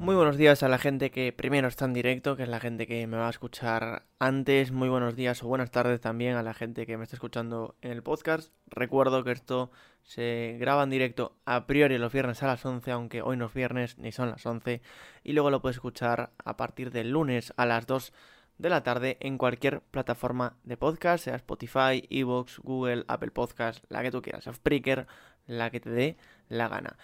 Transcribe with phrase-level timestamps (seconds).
[0.00, 2.86] Muy buenos días a la gente que primero está en directo, que es la gente
[2.86, 4.72] que me va a escuchar antes.
[4.72, 7.90] Muy buenos días o buenas tardes también a la gente que me está escuchando en
[7.90, 8.50] el podcast.
[8.68, 9.70] Recuerdo que esto
[10.02, 13.52] se graba en directo a priori los viernes a las 11, aunque hoy no es
[13.52, 14.80] viernes ni son las 11.
[15.22, 18.14] Y luego lo puedes escuchar a partir del lunes a las 2
[18.56, 24.00] de la tarde en cualquier plataforma de podcast, sea Spotify, Evox, Google, Apple Podcast, la
[24.02, 25.06] que tú quieras, Spreaker,
[25.46, 26.16] la que te dé
[26.48, 26.96] la gana.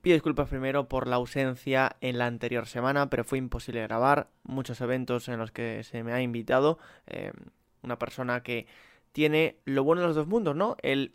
[0.00, 4.28] Pido disculpas primero por la ausencia en la anterior semana, pero fue imposible grabar.
[4.44, 6.78] Muchos eventos en los que se me ha invitado.
[7.06, 7.32] Eh,
[7.82, 8.66] una persona que
[9.12, 10.76] tiene lo bueno de los dos mundos, ¿no?
[10.82, 11.14] El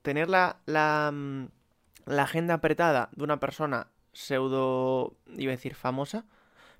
[0.00, 1.46] tener la, la, mm,
[2.06, 6.24] la agenda apretada de una persona pseudo, iba a decir, famosa,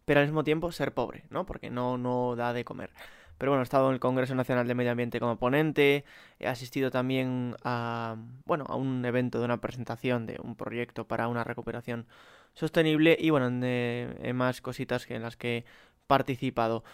[0.05, 1.47] pero al mismo tiempo ser pobre, ¿no?
[1.47, 2.91] Porque no, no da de comer.
[3.39, 6.05] Pero bueno, he estado en el Congreso Nacional de Medio Ambiente como ponente,
[6.39, 11.27] he asistido también a, bueno, a un evento de una presentación de un proyecto para
[11.27, 12.07] una recuperación
[12.55, 15.65] sostenible y bueno, en, más cositas en las que he
[16.07, 16.85] participado.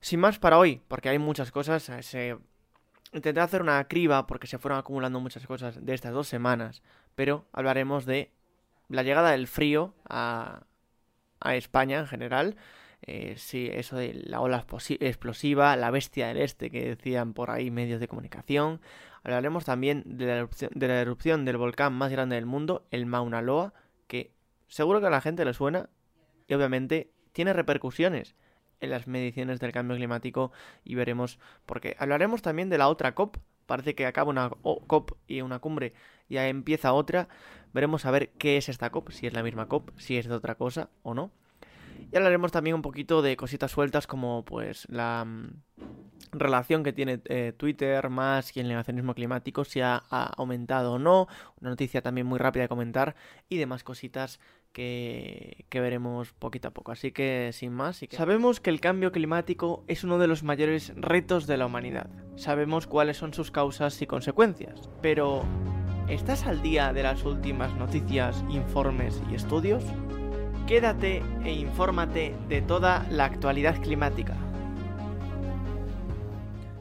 [0.00, 2.36] Sin más para hoy, porque hay muchas cosas, eh, se...
[3.12, 6.82] intenté hacer una criba porque se fueron acumulando muchas cosas de estas dos semanas,
[7.14, 8.30] pero hablaremos de
[8.88, 10.64] la llegada del frío a,
[11.40, 12.56] a España en general,
[13.02, 14.64] eh, sí, eso de la ola
[15.00, 18.80] explosiva, la bestia del este que decían por ahí medios de comunicación.
[19.22, 23.06] Hablaremos también de la, erupción, de la erupción del volcán más grande del mundo, el
[23.06, 23.74] Mauna Loa,
[24.06, 24.32] que
[24.68, 25.88] seguro que a la gente le suena
[26.48, 28.34] y obviamente tiene repercusiones
[28.80, 30.52] en las mediciones del cambio climático
[30.84, 31.96] y veremos por qué.
[31.98, 33.36] Hablaremos también de la otra COP.
[33.66, 35.92] Parece que acaba una COP y una cumbre,
[36.28, 37.28] ya empieza otra.
[37.72, 40.34] Veremos a ver qué es esta COP, si es la misma COP, si es de
[40.34, 41.30] otra cosa o no.
[42.12, 45.50] Y hablaremos también un poquito de cositas sueltas como pues la mm,
[46.32, 51.26] relación que tiene eh, Twitter más y el negacionismo climático, si ha, aumentado o no,
[51.60, 53.16] una noticia también muy rápida de comentar
[53.48, 54.40] y demás cositas
[54.72, 56.92] que, que, veremos poquito a poco.
[56.92, 61.46] Así que sin más, sabemos que el cambio climático es uno de los mayores retos
[61.46, 62.10] de la humanidad.
[62.36, 65.44] Sabemos cuáles son sus causas y consecuencias, pero
[66.08, 69.84] ¿estás al día de las últimas noticias, informes y estudios?
[70.66, 74.36] Quédate e infórmate de toda la actualidad climática.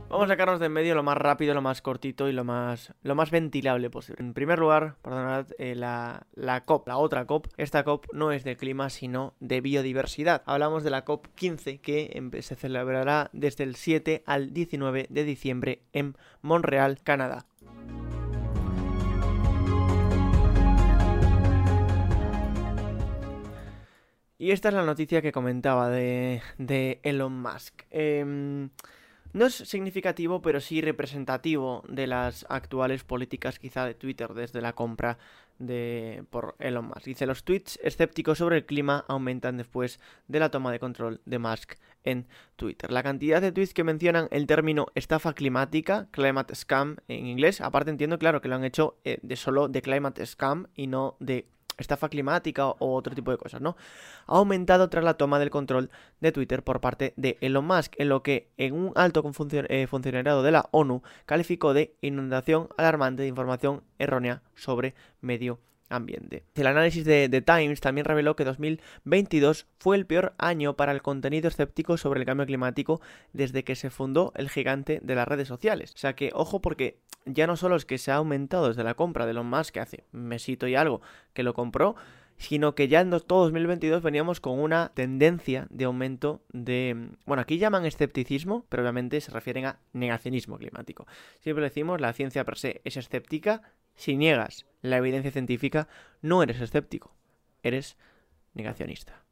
[0.08, 2.94] Vamos a sacarnos de en medio lo más rápido, lo más cortito y lo más,
[3.04, 4.24] lo más ventilable posible.
[4.24, 8.44] En primer lugar, perdonad, eh, la, la, COP, la otra COP, esta COP no es
[8.46, 10.44] de clima sino de biodiversidad.
[10.46, 15.82] Hablamos de la COP 15 que se celebrará desde el 7 al 19 de diciembre
[15.92, 17.46] en Montreal, Canadá.
[24.38, 26.42] Y esta es la noticia que comentaba de,
[27.04, 27.84] Elon Musk.
[27.90, 28.70] Em,
[29.32, 34.74] no es significativo, pero sí representativo de las actuales políticas quizá de Twitter desde la
[34.74, 35.18] compra
[35.58, 37.06] de, por Elon Musk.
[37.06, 41.40] Dice, los tweets escépticos sobre el clima aumentan después de la toma de control de
[41.40, 42.92] Musk en Twitter.
[42.92, 47.90] La cantidad de tweets que mencionan el término estafa climática, climate scam en inglés, aparte
[47.90, 51.48] entiendo claro que lo han hecho eh, de solo de climate scam y no de
[51.78, 53.76] estafa climática o otro tipo de cosas, ¿no?
[54.28, 58.10] Ha aumentado tras la toma del control de Twitter por parte de Elon Musk, en
[58.10, 59.24] lo que en un alto
[59.70, 65.75] eh, funcionario de la ONU calificó de inundación alarmante de información errónea sobre medio ambiente.
[65.90, 71.02] El análisis de The Times también reveló que 2022 fue el peor año para el
[71.02, 73.02] contenido escéptico sobre el cambio climático
[73.34, 75.94] desde que se fundó el gigante de las redes sociales.
[75.94, 78.96] O sea que, ojo, porque ya no solo es que se ha aumentado desde la
[78.96, 81.02] compra de Elon Musk, que hace mesito y algo
[81.34, 81.96] que lo compró,
[82.38, 87.10] sino que ya en todo 2022 veníamos con una tendencia de aumento de...
[87.26, 91.08] Bueno, aquí llaman escepticismo, pero obviamente se refieren a negacionismo climático.
[91.40, 93.62] Siempre decimos, la ciencia per se es escéptica,
[93.96, 95.88] si niegas la evidencia científica,
[96.22, 97.16] no eres escéptico,
[97.64, 97.98] eres
[98.54, 99.24] negacionista.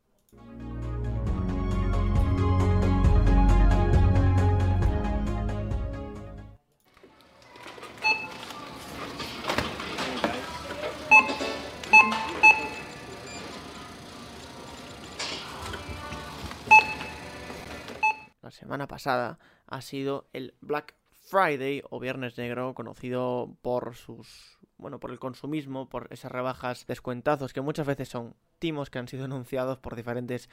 [18.53, 25.11] Semana pasada ha sido el Black Friday o Viernes Negro, conocido por sus bueno, por
[25.11, 29.79] el consumismo, por esas rebajas, descuentazos que muchas veces son timos que han sido anunciados
[29.79, 30.49] por diferentes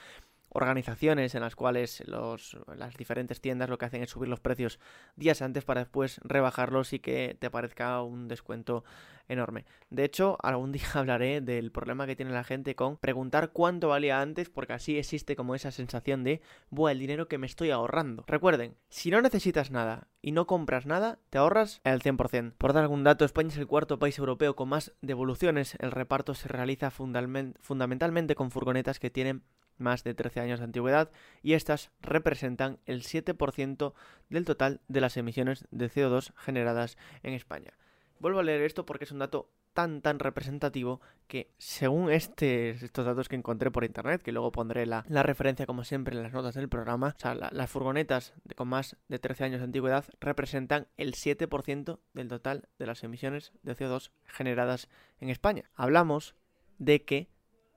[0.50, 4.79] organizaciones en las cuales los, las diferentes tiendas lo que hacen es subir los precios
[5.17, 8.85] días antes para después rebajarlos y que te parezca un descuento
[9.29, 9.64] enorme.
[9.91, 14.20] De hecho, algún día hablaré del problema que tiene la gente con preguntar cuánto valía
[14.20, 18.25] antes porque así existe como esa sensación de, buah, el dinero que me estoy ahorrando.
[18.26, 22.55] Recuerden, si no necesitas nada y no compras nada, te ahorras el 100%.
[22.58, 25.76] Por dar algún dato, España es el cuarto país europeo con más devoluciones.
[25.79, 29.44] El reparto se realiza fundamentalmente con furgonetas que tienen
[29.81, 31.11] más de 13 años de antigüedad
[31.43, 33.94] y estas representan el 7%
[34.29, 37.73] del total de las emisiones de CO2 generadas en España.
[38.19, 43.06] Vuelvo a leer esto porque es un dato tan tan representativo que según este, estos
[43.06, 46.55] datos que encontré por internet, que luego pondré la, referencia como siempre en las notas
[46.55, 51.15] del programa, o sea, las furgonetas con más de 13 años de antigüedad representan el
[51.15, 54.88] 7% del total de las emisiones de CO2 generadas
[55.19, 55.71] en España.
[55.75, 56.35] Hablamos
[56.79, 57.31] de que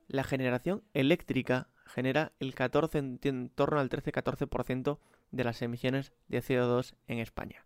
[0.08, 4.98] la generación eléctrica genera el 14, en torno al 13-14%
[5.32, 7.66] de las emisiones de CO2 en España.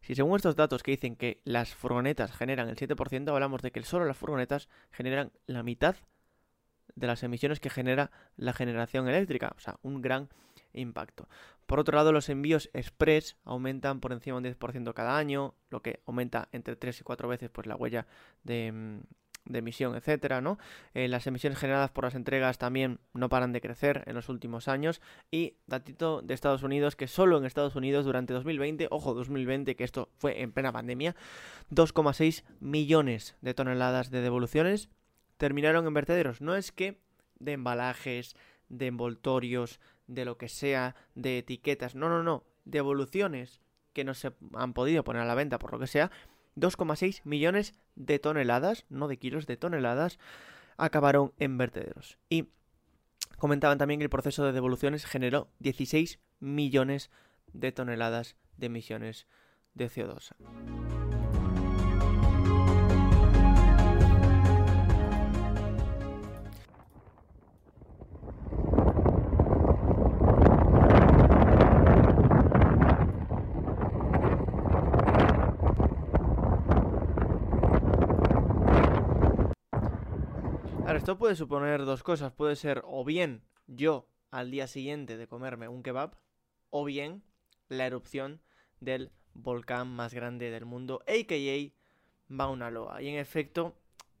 [0.00, 3.82] Si según estos datos que dicen que las furgonetas generan el 7%, hablamos de que
[3.82, 5.96] solo las furgonetas generan la mitad
[6.96, 10.28] de las emisiones que genera la generación eléctrica, o sea, un gran
[10.72, 11.28] impacto.
[11.66, 15.80] Por otro lado, los envíos express aumentan por encima de un 10% cada año, lo
[15.82, 18.06] que aumenta entre 3 y 4 veces pues, la huella
[18.42, 19.00] de, mm,
[19.44, 20.58] de emisión, etcétera, ¿no?
[20.94, 24.68] Eh, las emisiones generadas por las entregas también no paran de crecer en los últimos
[24.68, 25.00] años.
[25.30, 29.84] Y datito de Estados Unidos, que solo en Estados Unidos durante 2020, ojo, 2020, que
[29.84, 31.16] esto fue en plena pandemia,
[31.70, 34.88] 2,6 millones de toneladas de devoluciones
[35.36, 36.40] terminaron en vertederos.
[36.40, 37.00] No es que
[37.38, 38.36] de embalajes,
[38.68, 43.60] de envoltorios, de lo que sea, de etiquetas, no, no, no, devoluciones
[43.92, 46.10] que no se han podido poner a la venta por lo que sea,
[46.60, 50.18] 2,6 millones de toneladas, no de kilos, de toneladas,
[50.76, 52.18] acabaron en vertederos.
[52.28, 52.48] Y
[53.38, 57.10] comentaban también que el proceso de devoluciones generó 16 millones
[57.52, 59.26] de toneladas de emisiones
[59.74, 60.99] de CO2.
[81.00, 82.30] Esto puede suponer dos cosas.
[82.30, 86.14] Puede ser o bien yo al día siguiente de comerme un kebab,
[86.68, 87.22] o bien
[87.70, 88.42] la erupción
[88.80, 91.72] del volcán más grande del mundo, a.k.a.
[92.28, 93.00] Mauna Loa.
[93.00, 93.78] Y en efecto,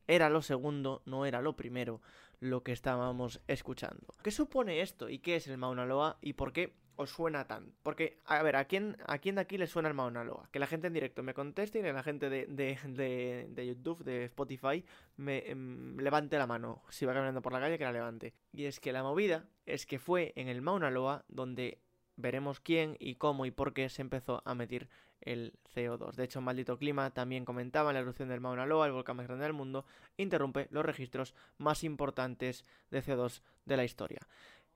[0.08, 2.00] era lo segundo, no era lo primero,
[2.40, 4.14] lo que estábamos escuchando.
[4.22, 5.10] ¿Qué supone esto?
[5.10, 6.16] ¿Y qué es el Mauna Loa?
[6.22, 7.72] ¿Y por qué os suena tan?
[7.82, 10.48] Porque, a ver, ¿a quién, ¿a quién de aquí le suena el Mauna Loa?
[10.52, 14.04] Que la gente en directo me conteste y que la gente de, de, de, YouTube,
[14.04, 14.84] de Spotify,
[15.16, 16.82] me em, levante la mano.
[16.90, 18.34] Si va caminando por la calle, que la levante.
[18.52, 21.78] Y es que la movida es que fue en el Mauna Loa donde
[22.16, 24.88] veremos quién y cómo y por qué se empezó a medir
[25.20, 26.14] el CO2.
[26.14, 29.44] De hecho, Maldito Clima también comentaba la erupción del Mauna Loa, el volcán más grande
[29.44, 29.84] del mundo,
[30.16, 34.20] interrumpe los registros más importantes de CO2 de la historia.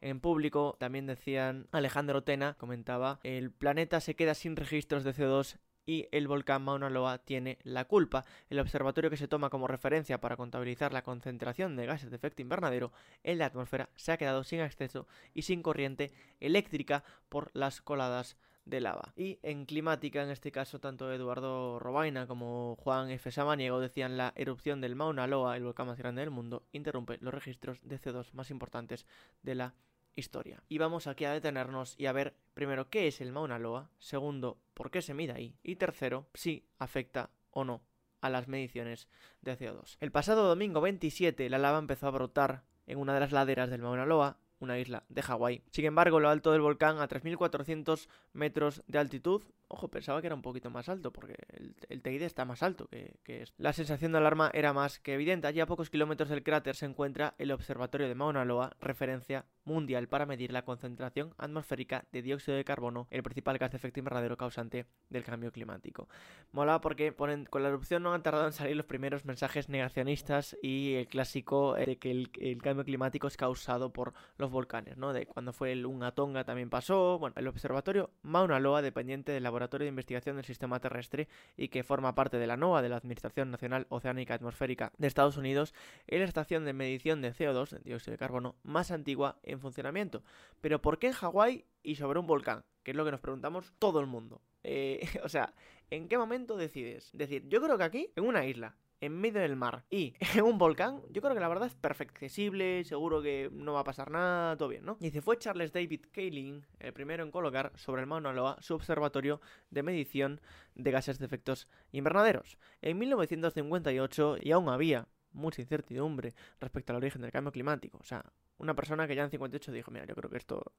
[0.05, 5.57] En público también decían, Alejandro Tena comentaba, el planeta se queda sin registros de CO2
[5.87, 8.27] y el volcán Mauna Loa tiene la culpa.
[8.51, 12.43] El observatorio que se toma como referencia para contabilizar la concentración de gases de efecto
[12.43, 12.93] invernadero
[13.23, 18.37] en la atmósfera se ha quedado sin acceso y sin corriente eléctrica por las coladas
[18.67, 19.15] de lava.
[19.17, 23.31] Y en climática, en este caso, tanto Eduardo Robaina como Juan F.
[23.31, 27.33] Samaniego decían la erupción del Mauna Loa, el volcán más grande del mundo, interrumpe los
[27.33, 29.07] registros de CO2 más importantes
[29.43, 29.75] de la
[30.17, 30.63] historia.
[30.69, 34.59] Y vamos aquí a detenernos y a ver primero qué es el Mauna Loa, segundo,
[34.75, 37.83] por qué se mide ahí y tercero, si afecta o no
[38.21, 39.09] a las mediciones
[39.43, 39.97] de CO2.
[40.01, 43.83] El pasado domingo 27 la lava empezó a brotar en una de las laderas del
[43.83, 45.63] Mauna Loa una isla de Hawái.
[45.71, 50.35] Sin embargo, lo alto del volcán, a 3.400 metros de altitud, ojo, pensaba que era
[50.35, 54.13] un poquito más alto, porque el, el Teide está más alto que, que La sensación
[54.13, 55.47] de alarma era más que evidente.
[55.47, 60.09] Allí a pocos kilómetros del cráter se encuentra el Observatorio de Mauna Loa, referencia mundial
[60.09, 64.37] para medir la concentración atmosférica de dióxido de carbono, el principal gas de efecto invernadero
[64.37, 66.09] causante del cambio climático.
[66.53, 70.57] Mola porque ponen, con la erupción no han tardado en salir los primeros mensajes negacionistas
[70.63, 75.13] y el clásico de que el, el cambio climático es causado por los volcanes, ¿no?
[75.13, 77.19] De cuando fue el Unga Tonga también pasó.
[77.19, 81.83] Bueno, el observatorio Mauna Loa, dependiente del Laboratorio de Investigación del Sistema Terrestre y que
[81.85, 85.75] forma parte de la NOAA, de la Administración Nacional Oceánica Atmosférica de Estados Unidos,
[86.07, 90.23] es la estación de medición de CO2, dióxido de carbono, más antigua en funcionamiento.
[90.61, 92.65] Pero ¿por qué en Hawái y sobre un volcán?
[92.83, 94.41] Que es lo que nos preguntamos todo el mundo.
[94.63, 95.55] Eh, o sea,
[95.91, 97.11] ¿en qué momento decides?
[97.13, 100.59] Decir, yo creo que aquí, en una isla, en medio del mar y en un
[100.59, 104.11] volcán, yo creo que la verdad es perfecto accesible, seguro que no va a pasar
[104.11, 104.97] nada, todo bien, ¿no?
[105.01, 108.75] Y dice, fue Charles David Kaling el primero en colocar sobre el Mauna Loa su
[108.75, 110.41] observatorio de medición
[110.75, 112.59] de gases de efectos invernaderos.
[112.83, 117.99] En 1958 y aún había mucha incertidumbre respecto al origen del cambio climático.
[117.99, 118.25] O sea,
[118.59, 120.73] una persona que ya en 58 dijo, mira, yo creo que esto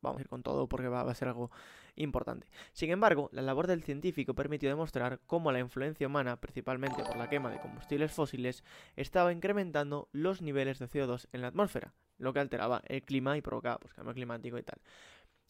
[0.00, 1.50] vamos a ir con todo porque va, a ser algo
[1.96, 2.48] importante.
[2.72, 7.28] Sin embargo, la labor del científico permitió demostrar cómo la influencia humana, principalmente por la
[7.28, 8.64] quema de combustibles fósiles,
[8.96, 11.94] estaba incrementando los niveles de CO2 en la atmósfera.
[12.18, 14.80] lo que alteraba el clima y provocaba pues, cambio climático y tal.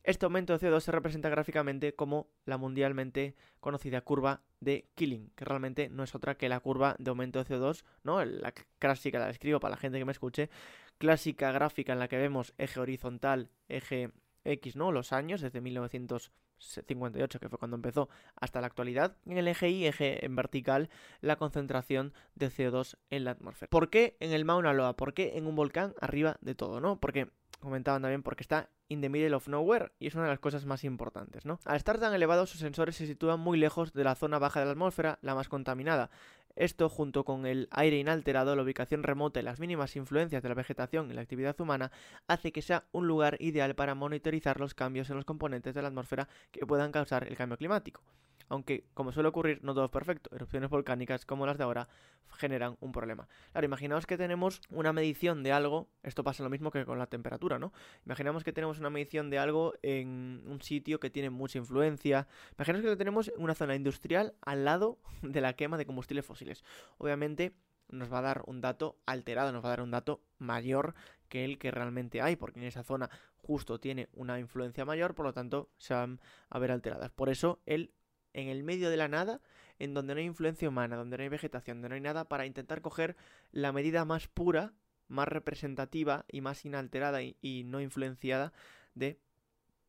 [0.04, 5.44] Este aumento de CO2 se representa gráficamente como la mundialmente conocida curva de Killing, que
[5.44, 8.24] realmente no es otra que la curva de aumento de CO2, ¿no?
[8.24, 10.50] La clásica, la escribo para la gente que me escuche,
[10.98, 14.10] clásica gráfica en la que vemos eje horizontal, eje
[14.44, 14.92] X, ¿no?
[14.92, 19.16] Los años, desde 1958, que fue cuando empezó, hasta la actualidad.
[19.26, 20.90] En el eje Y, eje en vertical,
[21.20, 23.70] la concentración de CO2 en la atmósfera.
[23.70, 24.96] ¿Por qué en el Mauna Loa?
[24.96, 26.98] ¿Por qué en un volcán arriba de todo, no?
[26.98, 27.28] Porque
[27.60, 30.64] comentaban también porque está in the middle of nowhere y es una de las cosas
[30.64, 31.58] más importantes, ¿no?
[31.64, 34.66] Al estar tan elevado, sus sensores se sitúan muy lejos de la zona baja de
[34.66, 36.10] la atmósfera, la más contaminada.
[36.58, 40.56] Esto, junto con el aire inalterado, la ubicación remota y las mínimas influencias de la
[40.56, 41.92] vegetación y la actividad humana,
[42.26, 45.88] hace que sea un lugar ideal para monitorizar los cambios en los componentes de la
[45.88, 48.02] atmósfera que puedan causar el cambio climático
[48.48, 50.34] aunque como suele ocurrir no todo es perfecto.
[50.34, 51.88] Erupciones volcánicas como las de ahora
[52.36, 53.28] generan un problema.
[53.52, 57.06] Claro, imaginaos que tenemos una medición de algo, esto pasa lo mismo que con la
[57.06, 57.72] temperatura, ¿no?
[58.04, 62.26] Imaginamos que tenemos una medición de algo en un sitio que tiene mucha influencia.
[62.56, 66.64] Imaginaos que tenemos en una zona industrial al lado de la quema de combustibles fósiles.
[66.98, 67.54] Obviamente
[67.90, 70.94] nos va a dar un dato alterado, nos va a dar un dato mayor
[71.28, 75.26] que el que realmente hay, porque en esa zona justo tiene una influencia mayor, por
[75.26, 77.10] lo tanto se van a ver alteradas.
[77.10, 77.92] Por eso el
[78.38, 79.40] en el medio de la nada,
[79.78, 82.46] en donde no hay influencia humana, donde no hay vegetación, donde no hay nada, para
[82.46, 83.16] intentar coger
[83.52, 84.72] la medida más pura,
[85.08, 88.52] más representativa y más inalterada y, no influenciada
[88.94, 89.18] de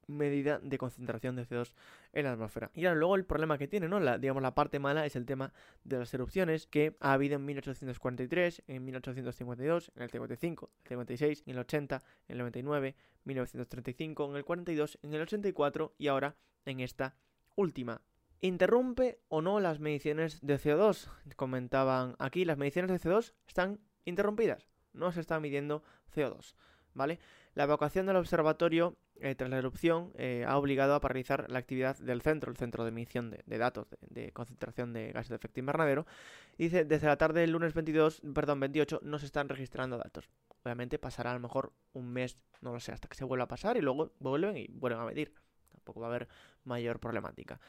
[0.08, 1.74] medida de concentración de CO2
[2.14, 2.72] en la atmósfera.
[2.74, 4.00] Y ahora luego el problema que tiene, ¿no?
[4.00, 5.54] La, digamos, la parte mala es el tema
[5.84, 11.44] de las erupciones que ha habido en 1843, en 1852, en el 55, el 56,
[11.46, 16.36] en el 80, en el 99, 1935, en el 42, en el 84 y ahora
[16.66, 17.16] en esta
[17.56, 18.02] última
[18.42, 21.10] ¿Interrumpe o no las mediciones de CO2?
[21.36, 25.84] Comentaban aquí, las mediciones de CO2 están interrumpidas, no se está midiendo
[26.16, 26.56] CO2,
[26.94, 27.20] ¿vale?
[27.54, 31.98] La evacuación del observatorio eh, tras la erupción eh, ha obligado a paralizar la actividad
[31.98, 36.06] del centro, el centro de emisión de, datos de, concentración de gases de efecto invernadero.
[36.58, 40.30] dice, desde la tarde del lunes 22, perdón, 28 no se están registrando datos.
[40.64, 43.48] Obviamente pasará a lo mejor un mes, no lo sé, hasta que se vuelva a
[43.50, 45.34] pasar y luego vuelven y vuelven a medir.
[45.70, 46.30] Tampoco va a haber
[46.64, 47.60] mayor problemática.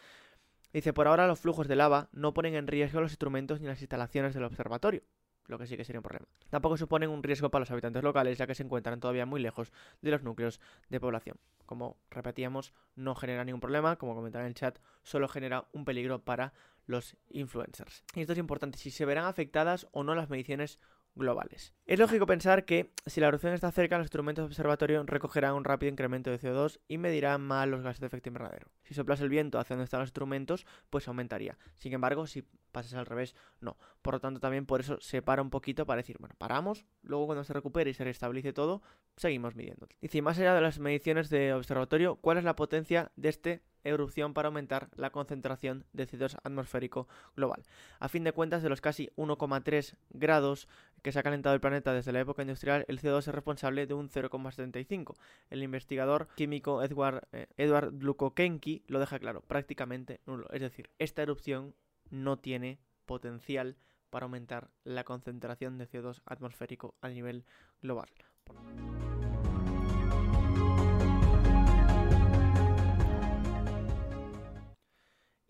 [0.73, 3.81] Dice, por ahora los flujos de lava no ponen en riesgo los instrumentos ni las
[3.81, 5.03] instalaciones del observatorio,
[5.47, 6.27] lo que sí que sería un problema.
[6.49, 9.73] Tampoco suponen un riesgo para los habitantes locales, ya que se encuentran todavía muy lejos
[10.01, 11.37] de los núcleos de población.
[11.67, 16.21] Como repetíamos, no genera ningún problema, como comentaba en el chat, solo genera un peligro
[16.25, 16.53] para
[16.87, 18.05] los influencers.
[18.15, 20.79] Y esto es importante, si se verán afectadas o no las mediciones
[21.15, 21.75] globales.
[21.87, 25.65] Es lógico pensar que si la erupción está cerca, los instrumentos de observatorio recogerán un
[25.65, 28.69] rápido incremento de CO2 y medirán más los gases de efecto invernadero.
[28.85, 31.59] Si soplase el viento hacia donde están los instrumentos, pues aumentaría.
[31.77, 33.77] Sin embargo, si pasas al revés, no.
[34.03, 37.27] Por lo tanto, también por eso se para un poquito para decir, bueno, paramos, luego
[37.27, 38.83] cuando se recupere y se restablece todo,
[39.17, 39.89] seguimos midiendo.
[40.01, 43.63] Y si más allá de las mediciones de observatorio, ¿cuál es la potencia de este
[43.85, 47.63] erupción para aumentar la concentración de CO2 atmosférico global.
[47.99, 50.69] A fin de cuentas, de los casi 1,3 grados
[51.03, 53.95] que se ha calentado el planeta desde la época industrial, el CO2 es responsable de
[53.95, 55.17] un 0,75.
[55.51, 60.49] El investigador químico Edward, eh, Edward Lukokenki lo deja claro, prácticamente nulo.
[60.51, 61.75] Es decir, esta erupción
[62.11, 63.77] no tiene potencial
[64.11, 67.45] para aumentar la concentración de CO2 atmosférico a nivel
[67.81, 68.09] global.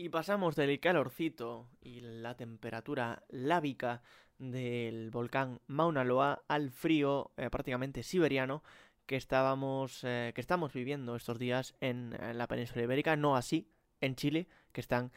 [0.01, 4.01] Y pasamos del calorcito y la temperatura lábica
[4.39, 8.63] del volcán Mauna Loa al frío eh, prácticamente siberiano
[9.05, 13.69] que estábamos eh, que estamos viviendo estos días en, la península ibérica, no así
[14.01, 15.13] en Chile, que están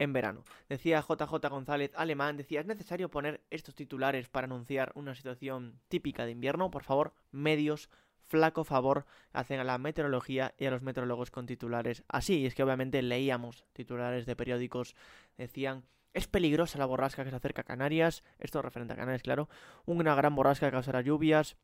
[0.00, 0.42] en verano.
[0.68, 6.24] Decía JJ González Alemán, decía, ¿es necesario poner estos titulares para anunciar una situación típica
[6.24, 6.72] de invierno?
[6.72, 7.88] Por favor, medios
[8.28, 12.40] flaco favor hacen a la meteorología y a los meteorólogos con titulares así.
[12.40, 14.94] Y es que obviamente leíamos titulares de periódicos,
[15.36, 19.48] decían es peligrosa la borrasca que se acerca a Canarias, esto referente a Canarias, claro,
[19.84, 21.56] una gran borrasca que causará lluvias,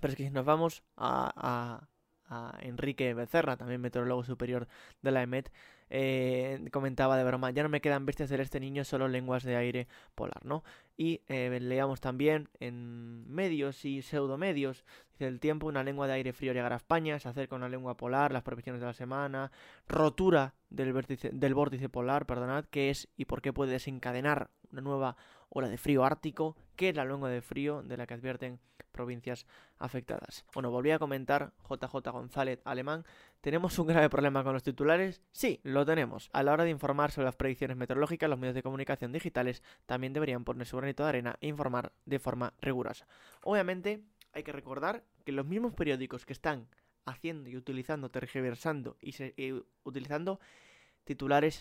[0.00, 1.86] pero es que si nos vamos a,
[2.28, 4.66] a Enrique Becerra, también meteorólogo superior
[5.02, 5.52] de la EMET,
[5.88, 9.56] eh, comentaba de broma, ya no me quedan bestias de este niño, solo lenguas de
[9.56, 10.64] aire polar, ¿no?
[10.96, 14.84] Y eh, leamos también en medios y pseudomedios,
[15.18, 18.32] el tiempo, una lengua de aire frío llegará a España, se acerca una lengua polar,
[18.32, 19.50] las previsiones de la semana,
[19.88, 24.82] rotura del, vértice, del vórtice polar, perdonad, qué es y por qué puede desencadenar una
[24.82, 25.16] nueva
[25.48, 28.60] ola de frío ártico, qué es la lengua de frío de la que advierten
[28.96, 29.46] provincias
[29.78, 30.44] afectadas.
[30.54, 33.04] Bueno, volví a comentar JJ González Alemán,
[33.40, 35.22] ¿tenemos un grave problema con los titulares?
[35.32, 36.30] Sí, lo tenemos.
[36.32, 40.14] A la hora de informar sobre las predicciones meteorológicas, los medios de comunicación digitales también
[40.14, 43.06] deberían poner su granito de arena e informar de forma rigurosa.
[43.42, 44.02] Obviamente,
[44.36, 46.68] hay que recordar que los mismos periódicos que están
[47.06, 50.40] haciendo y utilizando, tergiversando y, y utilizando
[51.04, 51.54] titulares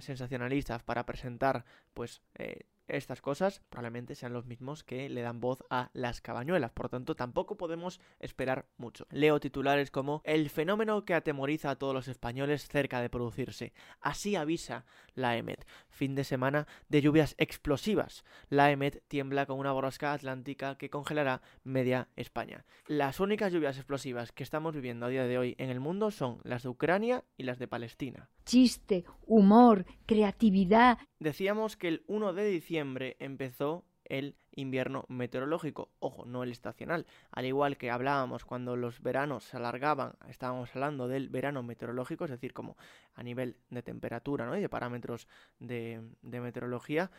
[0.00, 1.64] sensacionalistas para presentar
[1.94, 6.72] pues eh, estas cosas probablemente sean los mismos que le dan voz a las cabañuelas,
[6.72, 9.06] por tanto tampoco podemos esperar mucho.
[9.10, 13.72] Leo titulares como El fenómeno que atemoriza a todos los españoles cerca de producirse.
[14.00, 15.66] Así avisa la EMET.
[15.88, 18.24] Fin de semana de lluvias explosivas.
[18.48, 22.64] La EMET tiembla con una borrasca atlántica que congelará media España.
[22.86, 26.38] Las únicas lluvias explosivas que estamos viviendo a día de hoy en el mundo son
[26.44, 28.30] las de Ucrania y las de Palestina.
[28.44, 30.98] Chiste, humor, creatividad.
[31.18, 37.06] Decíamos que el 1 de diciembre empezó el invierno meteorológico, ojo, no el estacional.
[37.30, 42.30] Al igual que hablábamos cuando los veranos se alargaban, estábamos hablando del verano meteorológico, es
[42.30, 42.76] decir, como
[43.14, 44.56] a nivel de temperatura ¿no?
[44.56, 45.28] y de parámetros
[45.58, 47.10] de, meteorología,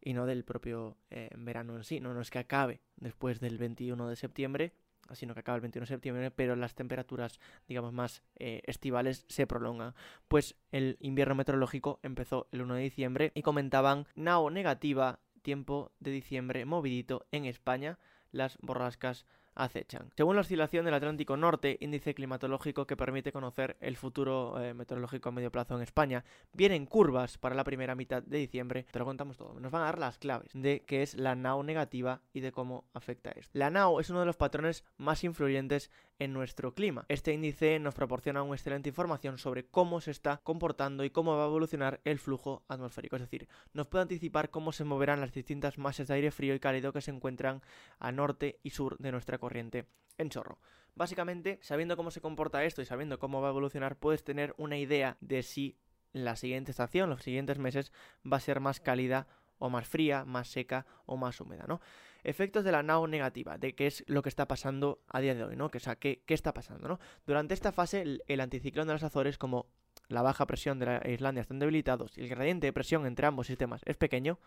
[0.00, 2.00] y no del propio eh, verano en sí.
[2.00, 4.72] No, no es que acabe después del 21 de septiembre,
[5.14, 9.46] sino que acaba el 21 de septiembre, pero las temperaturas, digamos, más eh, estivales se
[9.46, 9.94] prolongan.
[10.28, 16.10] Pues el invierno meteorológico empezó el 1 de diciembre y comentaban NAO negativa, tiempo de
[16.10, 17.98] diciembre movidito en España,
[18.32, 19.26] las borrascas
[19.58, 20.10] acechan.
[20.16, 25.28] Según la oscilación del Atlántico Norte, índice climatológico que permite conocer el futuro eh, meteorológico
[25.28, 28.86] a medio plazo en España, vienen curvas para la primera mitad de diciembre.
[28.90, 29.58] Te lo contamos todo.
[29.60, 32.84] Nos van a dar las claves de qué es la NAO negativa y de cómo
[32.94, 33.50] afecta esto.
[33.52, 37.04] La NAO es uno de los patrones más influyentes en nuestro clima.
[37.08, 41.44] Este índice nos proporciona una excelente información sobre cómo se está comportando y cómo va
[41.44, 43.16] a evolucionar el flujo atmosférico.
[43.16, 46.60] Es decir, nos puede anticipar cómo se moverán las distintas masas de aire frío y
[46.60, 47.62] cálido que se encuentran
[47.98, 49.86] a norte y sur de nuestra corriente
[50.18, 50.58] en chorro.
[50.94, 54.76] Básicamente, sabiendo cómo se comporta esto y sabiendo cómo va a evolucionar, puedes tener una
[54.76, 55.78] idea de si
[56.12, 57.92] la siguiente estación, los siguientes meses,
[58.30, 59.26] va a ser más cálida
[59.58, 61.80] o más fría, más seca o más húmeda, ¿no?
[62.24, 65.44] Efectos de la NAO negativa, de qué es lo que está pasando a día de
[65.44, 65.70] hoy, ¿no?
[65.70, 66.98] Que, sea, qué, está pasando, ¿no?
[67.26, 69.66] Durante esta fase, el, anticiclón de las Azores, como
[70.08, 73.46] la baja presión de la Islandia están debilitados y el gradiente de presión entre ambos
[73.46, 74.38] sistemas es pequeño,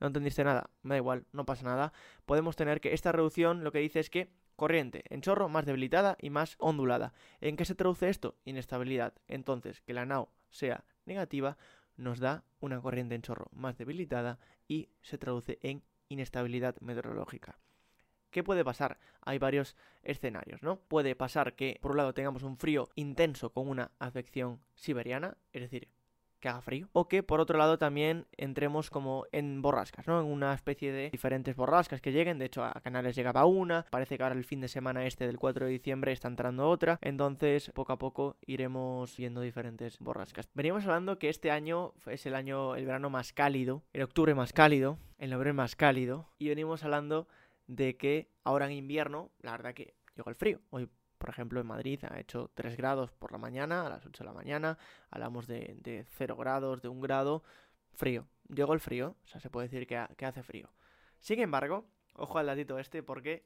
[0.00, 1.92] no entendiste nada, me da igual, no pasa nada,
[2.26, 6.16] podemos tener que esta reducción lo que dice es que corriente en chorro más debilitada
[6.20, 7.14] y más ondulada.
[7.40, 8.36] ¿En qué se traduce esto?
[8.44, 9.14] Inestabilidad.
[9.26, 11.56] Entonces, que la NAO sea negativa
[11.96, 17.58] nos da una corriente en chorro más debilitada y se traduce en inestabilidad meteorológica.
[18.30, 18.98] ¿Qué puede pasar?
[19.22, 20.78] Hay varios escenarios, ¿no?
[20.78, 25.62] Puede pasar que, por un lado, tengamos un frío intenso con una afección siberiana, es
[25.62, 25.88] decir,
[26.40, 26.88] que haga frío.
[26.92, 30.20] O que por otro lado también entremos como en borrascas, ¿no?
[30.20, 32.38] En una especie de diferentes borrascas que lleguen.
[32.38, 33.86] De hecho, a Canales llegaba una.
[33.90, 36.98] Parece que ahora el fin de semana este del 4 de diciembre está entrando otra.
[37.02, 40.48] Entonces, poco a poco iremos viendo diferentes borrascas.
[40.54, 44.52] Veníamos hablando que este año es el año, el verano más cálido, el octubre más
[44.52, 46.28] cálido, el noviembre más cálido.
[46.38, 47.28] Y venimos hablando
[47.66, 50.60] de que ahora en invierno, la verdad que llegó el frío.
[50.70, 50.88] Hoy
[51.20, 54.26] por ejemplo, en Madrid ha hecho 3 grados por la mañana, a las 8 de
[54.26, 54.78] la mañana.
[55.10, 57.44] Hablamos de, de 0 grados, de 1 grado.
[57.92, 58.26] Frío.
[58.48, 60.70] Llegó el frío, o sea, se puede decir que, hace frío.
[61.18, 63.44] Sin embargo, ojo al ladito este porque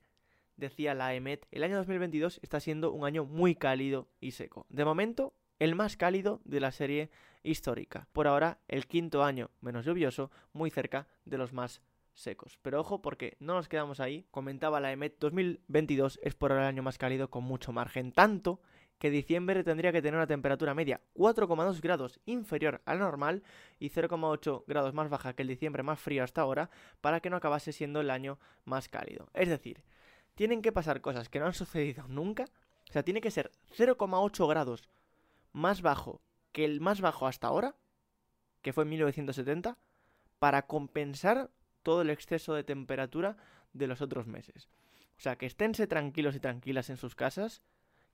[0.57, 4.67] decía la EMET, el año 2022 está siendo un año muy cálido y seco.
[4.69, 7.11] De momento, el más cálido de la serie
[7.43, 8.07] histórica.
[8.13, 11.83] Por ahora, el quinto año menos lluvioso, muy cerca de los más
[12.15, 12.59] secos.
[12.63, 14.27] Pero ojo porque no nos quedamos ahí.
[14.31, 18.13] Comentaba la EMET 2022 es por el año más cálido con mucho margen.
[18.13, 18.61] Tanto
[18.99, 23.43] que diciembre tendría que tener una temperatura media 4,2 grados inferior a la normal
[23.79, 27.37] y 0,8 grados más baja que el diciembre más frío hasta ahora para que no
[27.37, 29.29] acabase siendo el año más cálido.
[29.35, 29.83] Es decir,
[30.35, 32.45] tienen que pasar cosas que no han sucedido nunca.
[32.89, 34.89] O sea, tiene que ser 0,8 grados
[35.53, 36.21] más bajo
[36.53, 37.75] que el más bajo hasta ahora,
[38.63, 39.77] que fue en 1970,
[40.39, 41.51] para compensar
[41.85, 43.37] todo el exceso de temperatura
[43.73, 44.69] de los otros meses.
[45.17, 47.63] O sea, que esténse tranquilos y tranquilas en sus casas,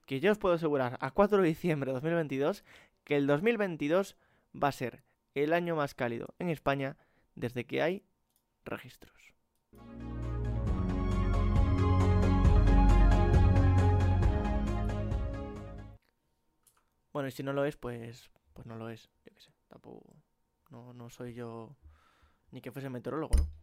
[0.05, 2.65] que yo os puedo asegurar a 4 de diciembre de 2022
[3.05, 4.17] que el 2022
[4.55, 5.03] va a ser
[5.35, 6.97] el año más cálido en España
[7.35, 8.05] desde que hay
[8.65, 9.35] registros.
[17.13, 19.11] Bueno, y si no lo es, pues, pues no lo es.
[19.25, 20.15] Yo qué sé, tampoco.
[20.71, 21.77] No, no soy yo
[22.53, 23.60] ni que fuese meteorólogo, ¿no?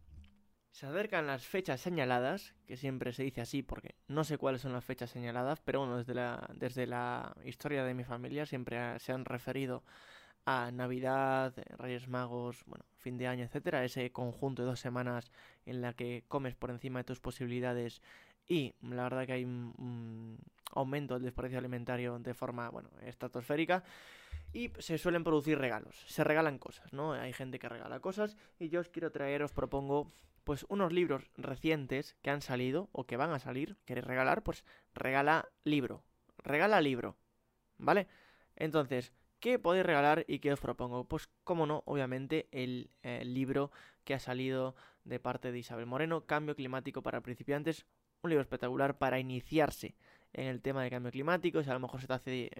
[0.70, 4.72] Se acercan las fechas señaladas, que siempre se dice así porque no sé cuáles son
[4.72, 9.12] las fechas señaladas, pero bueno, desde la, desde la historia de mi familia siempre se
[9.12, 9.82] han referido
[10.44, 15.30] a Navidad, Reyes Magos, bueno, fin de año, etcétera, ese conjunto de dos semanas
[15.66, 18.00] en la que comes por encima de tus posibilidades
[18.46, 20.38] y la verdad que hay un,
[20.72, 23.84] aumento del desperdicio alimentario de forma, bueno, estratosférica
[24.52, 27.12] y se suelen producir regalos, se regalan cosas, ¿no?
[27.12, 30.10] Hay gente que regala cosas y yo os quiero traer, os propongo
[30.48, 34.64] pues unos libros recientes que han salido o que van a salir, queréis regalar, pues
[34.94, 36.02] regala libro,
[36.38, 37.18] regala libro,
[37.76, 38.06] ¿vale?
[38.56, 41.04] Entonces, ¿qué podéis regalar y qué os propongo?
[41.04, 43.72] Pues, como no, obviamente el, el libro
[44.04, 47.84] que ha salido de parte de Isabel Moreno, Cambio Climático para Principiantes,
[48.22, 49.96] un libro espectacular para iniciarse
[50.32, 52.50] en el tema de cambio climático, si a lo mejor se te hace eh,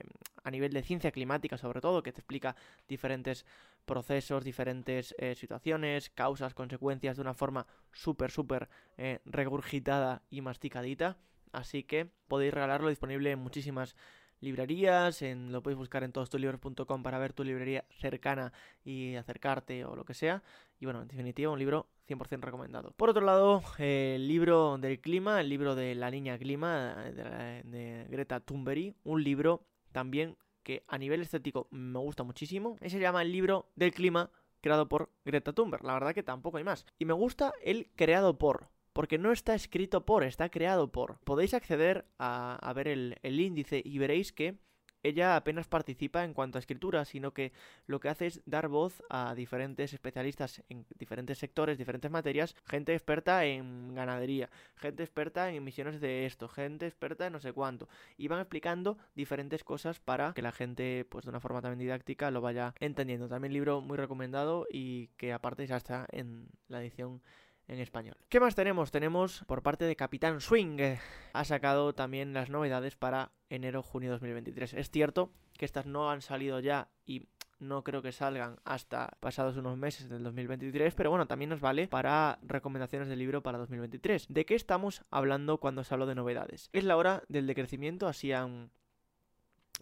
[0.44, 2.56] a nivel de ciencia climática sobre todo, que te explica
[2.88, 3.44] diferentes
[3.84, 11.16] procesos, diferentes eh, situaciones, causas, consecuencias de una forma súper, súper eh, regurgitada y masticadita.
[11.52, 13.96] Así que podéis regalarlo disponible en muchísimas
[14.40, 18.52] librerías, lo podéis buscar en todostolibros.com para ver tu librería cercana
[18.84, 20.42] y acercarte o lo que sea.
[20.80, 22.92] Y bueno, en definitiva, un libro 100% recomendado.
[22.92, 28.06] Por otro lado, el libro del clima, el libro de la niña clima de, de
[28.08, 32.76] Greta Thunberg, un libro también que a nivel estético me gusta muchísimo.
[32.80, 35.84] Y se llama el libro del clima creado por Greta Thunberg.
[35.84, 36.86] La verdad que tampoco hay más.
[36.98, 41.18] Y me gusta el creado por porque no está escrito por, está creado por.
[41.20, 44.58] Podéis acceder a, ver el, el índice y veréis que
[45.02, 47.52] ella apenas participa en cuanto a escritura, sino que
[47.86, 52.94] lo que hace es dar voz a diferentes especialistas en diferentes sectores, diferentes materias, gente
[52.94, 57.88] experta en ganadería, gente experta en emisiones de esto, gente experta en no sé cuánto,
[58.16, 62.30] y van explicando diferentes cosas para que la gente, pues de una forma también didáctica,
[62.30, 63.28] lo vaya entendiendo.
[63.28, 67.22] También libro muy recomendado y que aparte ya está en la edición
[67.68, 68.16] en español.
[68.28, 68.90] ¿Qué más tenemos?
[68.90, 70.96] Tenemos por parte de Capitán Swing.
[71.32, 74.74] ha sacado también las novedades para enero-junio 2023.
[74.74, 77.28] Es cierto que estas no han salido ya y
[77.60, 81.88] no creo que salgan hasta pasados unos meses del 2023, pero bueno, también nos vale
[81.88, 84.26] para recomendaciones de libro para 2023.
[84.28, 86.70] ¿De qué estamos hablando cuando se hablo de novedades?
[86.72, 88.70] Es la hora del decrecimiento, así han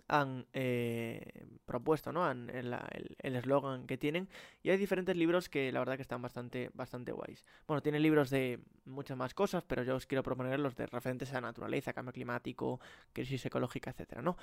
[0.08, 2.30] han eh, propuesto, ¿no?
[2.30, 4.28] el eslogan que tienen.
[4.62, 7.44] Y hay diferentes libros que la verdad que están bastante, bastante guays.
[7.66, 11.32] Bueno, tienen libros de muchas más cosas, pero yo os quiero proponer los de referentes
[11.34, 12.80] a naturaleza, cambio climático,
[13.12, 14.36] crisis ecológica, etcétera, ¿no?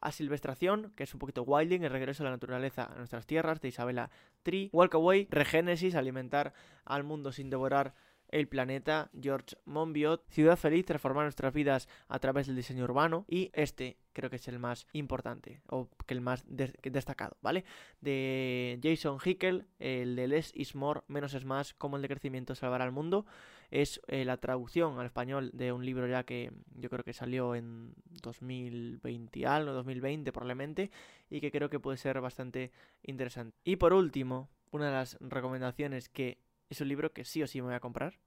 [0.00, 3.60] A Silvestración, que es un poquito wilding, el regreso a la naturaleza a nuestras tierras,
[3.60, 4.10] de Isabela
[4.42, 4.70] Tree.
[4.72, 7.94] Walk Away, Regénesis, alimentar al mundo sin devorar
[8.30, 13.50] el planeta, George Monbiot, Ciudad Feliz, transformar nuestras vidas a través del diseño urbano y
[13.52, 17.64] este creo que es el más importante o que el más destacado, ¿vale?
[18.00, 22.84] De Jason Hickel, el de Less is More, menos es más, cómo el decrecimiento salvará
[22.84, 23.26] al mundo.
[23.70, 27.54] Es eh, la traducción al español de un libro ya que yo creo que salió
[27.54, 30.90] en 2020 algo, 2020 probablemente,
[31.30, 33.56] y que creo que puede ser bastante interesante.
[33.64, 36.38] Y por último, una de las recomendaciones que
[36.70, 38.18] es un libro que sí o sí me voy a comprar,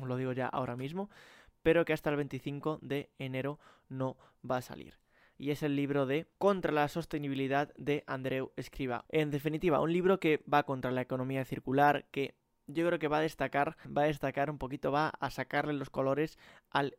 [0.00, 1.10] os lo digo ya ahora mismo,
[1.62, 4.16] pero que hasta el 25 de enero no
[4.48, 4.98] va a salir.
[5.36, 9.04] Y es el libro de Contra la sostenibilidad de Andreu Escriba.
[9.08, 12.34] En definitiva, un libro que va contra la economía circular, que
[12.66, 15.90] yo creo que va a destacar, va a destacar un poquito, va a sacarle los
[15.90, 16.38] colores
[16.70, 16.94] al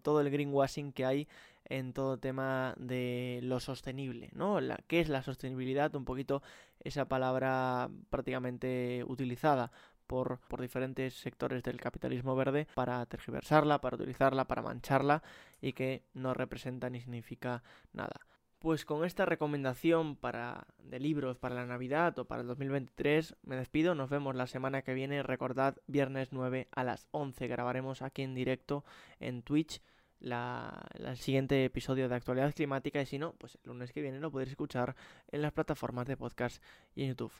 [0.00, 1.28] todo el greenwashing que hay
[1.64, 4.60] en todo tema de lo sostenible, ¿no?
[4.60, 5.94] La, ¿Qué es la sostenibilidad?
[5.94, 6.42] Un poquito
[6.80, 9.72] esa palabra prácticamente utilizada
[10.06, 15.22] por, por diferentes sectores del capitalismo verde para tergiversarla, para utilizarla, para mancharla
[15.60, 18.20] y que no representa ni significa nada.
[18.58, 23.56] Pues con esta recomendación para de libros para la Navidad o para el 2023 me
[23.56, 28.22] despido, nos vemos la semana que viene, recordad viernes 9 a las 11 grabaremos aquí
[28.22, 28.84] en directo
[29.20, 29.82] en Twitch
[30.20, 34.20] la, el siguiente episodio de actualidad climática y si no, pues el lunes que viene
[34.20, 34.96] lo podréis escuchar
[35.28, 36.62] en las plataformas de podcast
[36.94, 37.32] y en YouTube.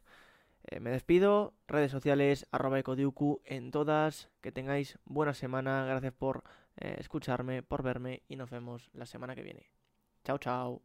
[0.69, 6.43] Eh, me despido, redes sociales, arroba ecodiuku en todas, que tengáis buena semana, gracias por
[6.77, 9.71] eh, escucharme, por verme y nos vemos la semana que viene.
[10.25, 10.83] Chao, chao.